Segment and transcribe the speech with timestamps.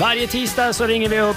[0.00, 1.36] Varje tisdag så ringer vi upp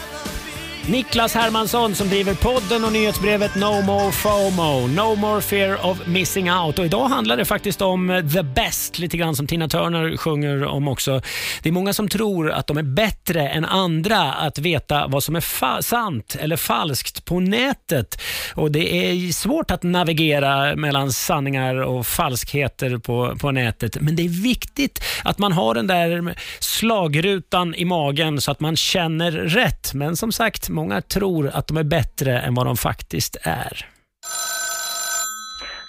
[0.87, 6.51] Niklas Hermansson som driver podden och nyhetsbrevet No More FOMO, No More Fear of Missing
[6.51, 6.79] Out.
[6.79, 10.63] Och idag handlar det faktiskt om eh, the best, lite grann som Tina Turner sjunger
[10.65, 11.21] om också.
[11.61, 15.35] Det är många som tror att de är bättre än andra att veta vad som
[15.35, 18.21] är sant eller falskt på nätet.
[18.55, 23.97] Och Det är svårt att navigera mellan sanningar och falskheter på, på nätet.
[24.01, 28.75] Men det är viktigt att man har den där slagrutan i magen så att man
[28.75, 29.93] känner rätt.
[29.93, 33.85] Men som sagt, många tror att de är bättre än vad de faktiskt är.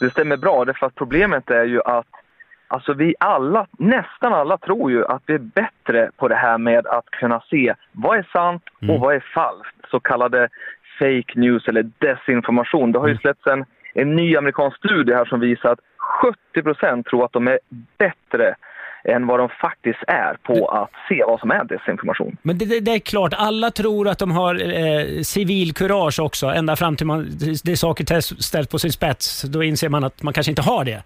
[0.00, 2.06] Det stämmer bra, därför att problemet är ju att
[2.68, 6.86] Alltså vi alla, nästan alla tror ju att vi är bättre på det här med
[6.86, 9.00] att kunna se vad är sant och mm.
[9.00, 9.76] vad är falskt.
[9.90, 10.48] Så kallade
[10.98, 12.92] fake news eller desinformation.
[12.92, 13.20] Det har ju mm.
[13.20, 15.80] släppts en, en ny amerikansk studie här som visar att
[16.54, 17.58] 70% tror att de är
[17.98, 18.54] bättre
[19.04, 22.36] än vad de faktiskt är på att se vad som är desinformation.
[22.42, 26.76] Men det, det, det är klart, alla tror att de har eh, civilkurage också, ända
[26.76, 27.26] fram till man,
[27.64, 29.42] det är saker ställt på sin spets.
[29.42, 31.02] Då inser man att man kanske inte har det.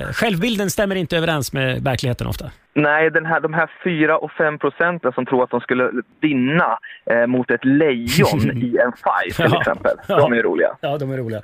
[0.00, 2.50] Eh, självbilden stämmer inte överens med verkligheten ofta.
[2.74, 6.78] Nej, den här, de här 4 och 5 procenten som tror att de skulle vinna
[7.10, 9.96] eh, mot ett lejon i en fight till ja, exempel.
[10.08, 10.76] De är roliga.
[10.80, 11.40] Ja, de är roliga.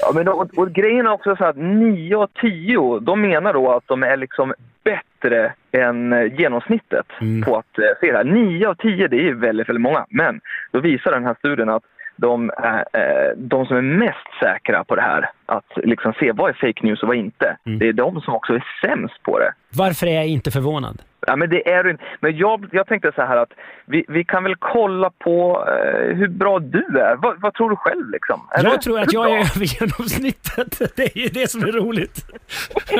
[0.00, 3.72] Ja, men och, och grejen är också så att 9 och 10, de menar då
[3.72, 7.42] att de är liksom bättre än eh, genomsnittet mm.
[7.42, 8.24] på att eh, se det här.
[8.24, 10.06] 9 av 10, det är väldigt, väldigt många.
[10.08, 10.40] Men
[10.72, 11.82] då visar den här studien att
[12.16, 16.52] de, eh, de som är mest säkra på det här, att liksom se vad är
[16.52, 17.78] fake news och vad inte, mm.
[17.78, 19.52] det är de som också är sämst på det.
[19.74, 21.02] Varför är jag inte förvånad?
[21.26, 21.98] Ja, men det är.
[22.20, 23.52] Men jag, jag tänkte så här att
[23.86, 27.16] vi, vi kan väl kolla på eh, hur bra du är.
[27.16, 28.40] Vad, vad tror du själv liksom?
[28.50, 30.96] Är jag tror att jag är över genomsnittet.
[30.96, 32.26] Det är ju det som är roligt.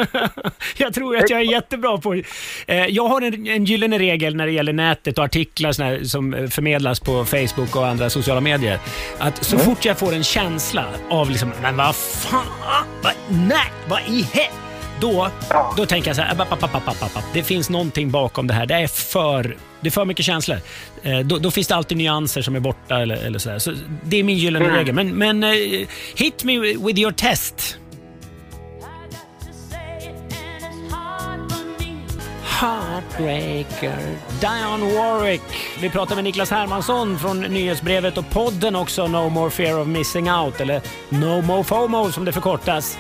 [0.77, 2.15] jag tror att jag är jättebra på...
[2.67, 6.49] Eh, jag har en, en gyllene regel när det gäller nätet och artiklar såna som
[6.51, 8.79] förmedlas på Facebook och andra sociala medier.
[9.19, 9.67] Att så mm.
[9.67, 12.40] fort jag får en känsla av liksom, men vad fan,
[13.03, 14.71] vad, nej, vad i helvete
[15.01, 15.31] då,
[15.77, 18.67] då tänker jag så här, app, app, app, det finns någonting bakom det här.
[18.67, 20.59] Det är för, det är för mycket känslor.
[21.03, 23.73] Eh, då, då, finns det alltid nyanser som är borta eller, eller så, så
[24.05, 24.77] Det är min gyllene mm.
[24.77, 24.95] regel.
[24.95, 27.79] Men, men uh, hit me with your test.
[32.61, 33.99] Heartbreaker,
[34.41, 35.43] Dion Warwick.
[35.81, 40.31] Vi pratar med Niklas Hermansson från nyhetsbrevet och podden också No More Fear of Missing
[40.31, 42.99] Out, eller No More FOMO som det förkortas.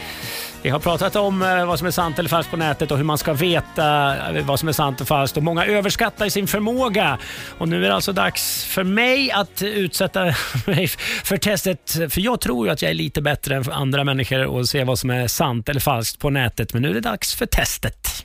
[0.62, 3.04] Vi har pratat om eh, vad som är sant eller falskt på nätet och hur
[3.04, 5.36] man ska veta eh, vad som är sant och falskt.
[5.36, 7.18] Och många överskattar sin förmåga.
[7.58, 10.24] Och nu är det alltså dags för mig att utsätta
[10.66, 10.88] mig
[11.24, 11.90] för testet.
[11.90, 14.98] För jag tror ju att jag är lite bättre än andra människor och se vad
[14.98, 16.72] som är sant eller falskt på nätet.
[16.72, 18.24] Men nu är det dags för testet.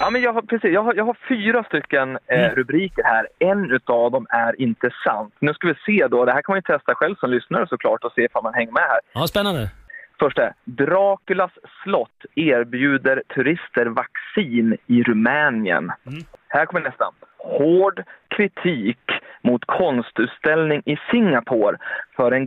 [0.00, 2.54] Ja, men jag har, precis, jag har, jag har fyra stycken eh, mm.
[2.54, 3.28] rubriker här.
[3.38, 5.34] En av dem är inte sant.
[5.38, 6.24] Nu ska vi se då.
[6.24, 8.72] Det här kan man ju testa själv som lyssnare såklart och se om man hänger
[8.72, 9.00] med här.
[9.12, 9.70] Ja, spännande.
[10.18, 11.50] Första, Draculas
[11.82, 15.92] slott erbjuder turister vaccin i Rumänien.
[16.06, 16.22] Mm.
[16.48, 17.04] Här kommer nästa.
[17.38, 18.98] Hård kritik
[19.42, 21.76] mot konstutställning i Singapore
[22.16, 22.46] för en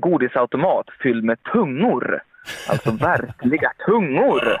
[0.00, 2.22] godisautomat fylld med tungor.
[2.68, 4.60] Alltså verkliga tungor.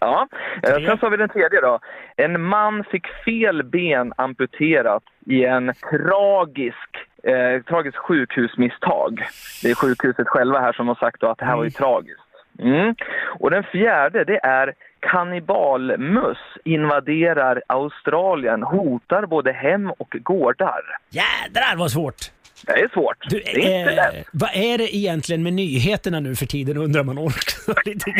[0.00, 0.28] Ja.
[0.62, 1.78] Eh, sen så har vi den tredje då.
[2.16, 6.90] En man fick fel ben amputerat i en tragisk
[7.22, 9.26] eh, tragiskt sjukhusmisstag.
[9.62, 12.20] Det är sjukhuset själva här som har sagt att det här var ju tragiskt.
[12.58, 12.94] Mm.
[13.38, 20.82] Och den fjärde, det är kannibalmöss invaderar Australien, hotar både hem och gårdar.
[21.10, 22.33] Jädrar vad svårt!
[22.66, 23.16] Det är svårt.
[23.28, 24.26] Du, det är inte eh, lätt.
[24.32, 28.10] Vad är det egentligen med nyheterna nu för tiden undrar man också lite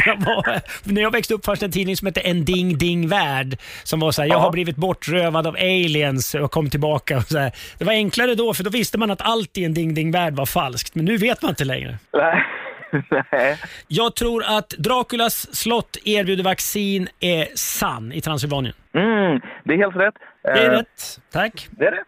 [0.84, 4.00] När jag växte upp fanns det en tidning som hette En Ding Ding Värld som
[4.00, 7.16] var så här, jag har blivit bortrövad av aliens och kom tillbaka.
[7.16, 7.52] Och så här.
[7.78, 10.34] Det var enklare då för då visste man att allt i En Ding Ding Värld
[10.34, 11.98] var falskt, men nu vet man inte längre.
[12.12, 12.42] Nej.
[13.32, 13.58] Nej.
[13.88, 18.74] Jag tror att Draculas slott erbjuder vaccin är sann i Transylvanien.
[18.94, 20.14] Mm, det är helt rätt.
[20.42, 21.20] Det är uh, rätt.
[21.32, 21.68] Tack.
[21.70, 22.06] Det är rätt.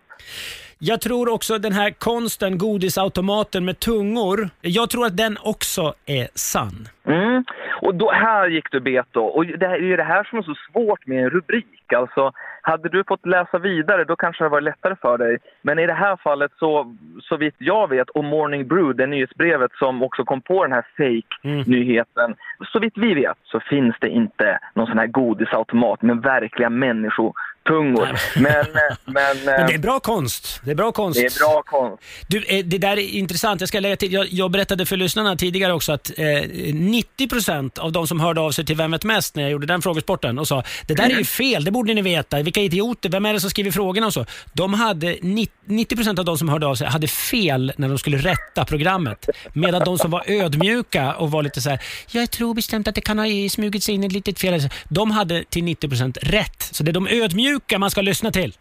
[0.78, 6.28] Jag tror också den här konsten, godisautomaten med tungor, jag tror att den också är
[6.34, 6.88] sann.
[7.06, 7.44] Mm.
[7.80, 9.24] Och då, här gick du bet då.
[9.24, 11.92] Och det är ju det här som är så svårt med en rubrik.
[11.92, 12.32] Alltså,
[12.62, 15.38] hade du fått läsa vidare då kanske det var lättare för dig.
[15.62, 19.72] Men i det här fallet så, så vitt jag vet, och Morning Brew, det nyhetsbrevet
[19.78, 22.24] som också kom på den här fake-nyheten.
[22.24, 22.36] Mm.
[22.72, 27.32] Så vitt vi vet så finns det inte någon sån här godisautomat med verkliga människor
[27.66, 28.18] tungor.
[28.36, 30.60] Men, eh, men, men det är bra konst.
[30.64, 31.20] Det är bra konst.
[31.20, 32.02] Det är bra konst.
[32.28, 33.60] Du, eh, det där är intressant.
[33.60, 34.12] Jag ska lägga till.
[34.12, 38.50] Jag, jag berättade för lyssnarna tidigare också att eh, 90% av de som hörde av
[38.50, 41.18] sig till Vem vet mest när jag gjorde den frågesporten och sa det där är
[41.18, 42.42] ju fel, det borde ni veta.
[42.42, 44.26] Vilka idioter, vem är det som skriver frågorna och så.
[44.52, 48.64] De hade, 90% av de som hörde av sig hade fel när de skulle rätta
[48.64, 49.28] programmet.
[49.52, 51.80] Medan de som var ödmjuka och var lite så här,
[52.10, 54.68] jag tror bestämt att det kan ha smugit sig in ett litet fel.
[54.88, 56.62] De hade till 90% rätt.
[56.72, 58.54] Så det är de ödmjuka mjuka man ska lyssna till?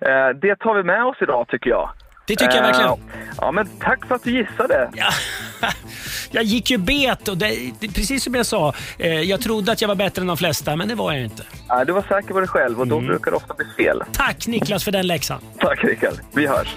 [0.00, 1.90] Eh, det tar vi med oss idag tycker jag.
[2.26, 2.90] Det tycker jag verkligen.
[2.90, 2.98] Eh,
[3.40, 4.90] ja, men tack för att du gissade.
[4.94, 5.08] Ja.
[6.34, 9.88] Jag gick ju bet och det, precis som jag sa, eh, jag trodde att jag
[9.88, 11.42] var bättre än de flesta, men det var jag inte.
[11.68, 13.08] Ja, du var säker på dig själv och då mm.
[13.08, 14.02] brukar det ofta bli fel.
[14.12, 15.40] Tack Niklas för den läxan.
[15.58, 16.14] Tack Rickard.
[16.34, 16.76] Vi hörs.